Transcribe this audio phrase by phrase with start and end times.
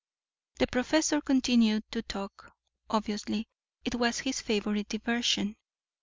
[0.57, 2.51] The professor continued to talk.
[2.89, 3.47] Obviously
[3.85, 5.57] it was his favorite diversion.